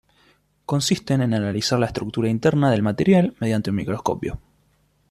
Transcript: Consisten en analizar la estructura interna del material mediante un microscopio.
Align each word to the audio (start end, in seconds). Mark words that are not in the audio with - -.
Consisten 0.65 1.21
en 1.21 1.31
analizar 1.35 1.77
la 1.77 1.85
estructura 1.85 2.27
interna 2.27 2.71
del 2.71 2.81
material 2.81 3.35
mediante 3.39 3.69
un 3.69 3.75
microscopio. 3.75 4.39